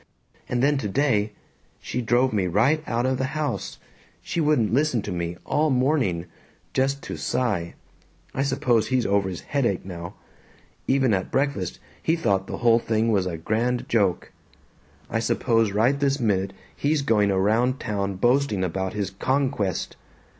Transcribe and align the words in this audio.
And 0.49 0.63
then 0.63 0.79
today 0.79 1.31
"She 1.79 2.01
drove 2.01 2.33
me 2.33 2.47
right 2.47 2.81
out 2.87 3.05
of 3.05 3.19
the 3.19 3.35
house. 3.39 3.77
She 4.23 4.41
wouldn't 4.41 4.73
listen 4.73 5.03
to 5.03 5.11
me, 5.11 5.37
all 5.45 5.69
morning. 5.69 6.25
Just 6.73 7.03
to 7.03 7.17
Cy. 7.17 7.75
I 8.33 8.41
suppose 8.41 8.87
he's 8.87 9.05
over 9.05 9.29
his 9.29 9.41
headache 9.41 9.85
now. 9.85 10.15
Even 10.87 11.13
at 11.13 11.29
breakfast 11.29 11.77
he 12.01 12.15
thought 12.15 12.47
the 12.47 12.57
whole 12.65 12.79
thing 12.79 13.11
was 13.11 13.27
a 13.27 13.37
grand 13.37 13.87
joke. 13.87 14.31
I 15.07 15.19
suppose 15.19 15.71
right 15.71 15.99
this 15.99 16.19
minute 16.19 16.53
he's 16.75 17.03
going 17.03 17.29
around 17.29 17.79
town 17.79 18.15
boasting 18.15 18.63
about 18.63 18.93
his 18.93 19.11
'conquest.' 19.11 19.95